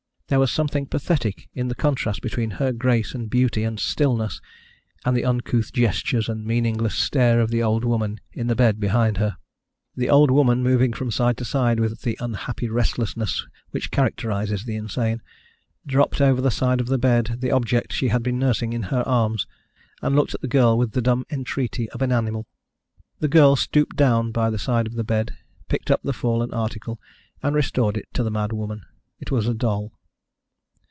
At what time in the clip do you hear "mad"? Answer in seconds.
28.31-28.53